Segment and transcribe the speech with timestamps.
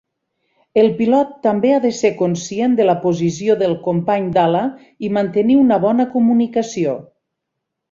[0.83, 4.63] El pilot també ha de ser conscient de la posició del company d'ala,
[5.11, 6.99] i mantenir una bona comunicació.